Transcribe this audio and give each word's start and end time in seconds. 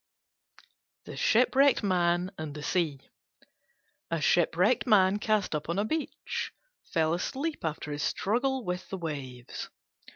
THE 1.05 1.15
SHIPWRECKED 1.15 1.83
MAN 1.83 2.31
AND 2.35 2.55
THE 2.55 2.63
SEA 2.63 3.01
A 4.09 4.19
Shipwrecked 4.19 4.87
Man 4.87 5.19
cast 5.19 5.53
up 5.53 5.69
on 5.69 5.75
the 5.75 5.85
beach 5.85 6.51
fell 6.91 7.13
asleep 7.13 7.63
after 7.63 7.91
his 7.91 8.01
struggle 8.01 8.65
with 8.65 8.89
the 8.89 8.97
waves. 8.97 9.69